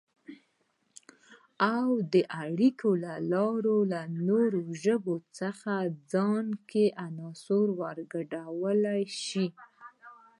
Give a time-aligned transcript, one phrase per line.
[1.75, 5.73] او د اړیکو له لارې له نورو ژبو څخه
[6.13, 9.47] ځان کې عناصر ورګډولای شي